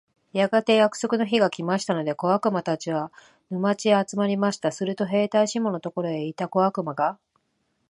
[0.33, 3.11] やがて約束の日が来ましたので、小悪魔たちは、
[3.51, 4.71] 沼地へ集まりました。
[4.71, 7.19] すると兵隊シモンのところへ行った小悪魔が、